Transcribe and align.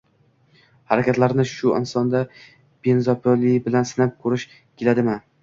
harakatlarini 0.93 1.45
shu 1.51 1.73
insonda 1.79 2.21
benzopila 2.89 3.53
bilan 3.69 3.87
sinab 3.93 4.19
ko‘rish 4.27 4.49
keladimi? 4.65 5.21